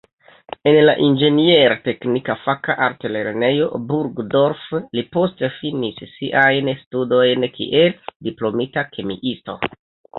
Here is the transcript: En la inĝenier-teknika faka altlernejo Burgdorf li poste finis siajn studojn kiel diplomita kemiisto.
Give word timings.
En 0.69 0.77
la 0.85 0.93
inĝenier-teknika 1.07 2.37
faka 2.45 2.77
altlernejo 2.87 3.69
Burgdorf 3.93 4.65
li 4.79 5.07
poste 5.19 5.53
finis 5.61 6.03
siajn 6.17 6.75
studojn 6.83 7.51
kiel 7.61 7.99
diplomita 8.31 8.91
kemiisto. 8.97 9.63